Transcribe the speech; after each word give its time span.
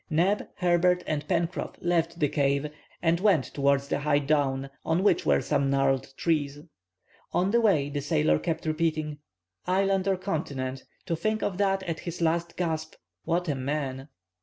Neb, 0.09 0.47
Herbert, 0.55 1.03
and 1.05 1.27
Pencroff 1.27 1.75
left 1.79 2.17
the 2.19 2.27
cave 2.27 2.71
and 3.03 3.19
went 3.19 3.43
towards 3.53 3.91
a 3.91 3.99
high 3.99 4.17
down 4.17 4.71
on 4.83 5.03
which 5.03 5.27
were 5.27 5.41
some 5.41 5.69
gnarled 5.69 6.15
trees. 6.17 6.57
On 7.33 7.51
the 7.51 7.61
way 7.61 7.87
the 7.87 8.01
sailor 8.01 8.39
kept 8.39 8.65
repeating:— 8.65 9.19
"Island 9.67 10.07
or 10.07 10.17
continent! 10.17 10.85
To 11.05 11.15
think 11.15 11.43
of 11.43 11.59
that, 11.59 11.83
at 11.83 11.99
his 11.99 12.19
last 12.19 12.57
gasp! 12.57 12.95
What 13.25 13.47
a 13.47 13.53
man!" 13.53 14.07